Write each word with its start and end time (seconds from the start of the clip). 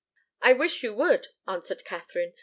"I 0.41 0.53
wish 0.53 0.81
you 0.81 0.95
would!" 0.95 1.27
answered 1.47 1.85
Katharine. 1.85 2.33